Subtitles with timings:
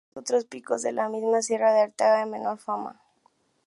[0.15, 2.99] Algunos otros picos en la misma sierra de Arteaga de menor fama.